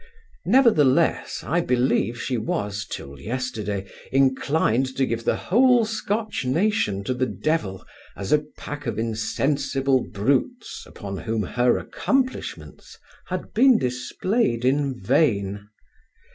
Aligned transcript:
Nevertheless, 0.47 1.43
I 1.45 1.61
believe, 1.61 2.19
she 2.19 2.35
was, 2.35 2.87
till 2.89 3.19
yesterday, 3.19 3.87
inclined 4.11 4.97
to 4.97 5.05
give 5.05 5.25
the 5.25 5.35
whole 5.35 5.85
Scotch 5.85 6.43
nation 6.43 7.03
to 7.03 7.13
the 7.13 7.27
devil, 7.27 7.85
as 8.15 8.31
a 8.31 8.43
pack 8.57 8.87
of 8.87 8.97
insensible 8.97 9.99
brutes, 10.01 10.85
upon 10.87 11.17
whom 11.17 11.43
her 11.43 11.77
accomplishments 11.77 12.97
had 13.27 13.53
been 13.53 13.77
displayed 13.77 14.65
in 14.65 14.99
vain. 14.99 15.69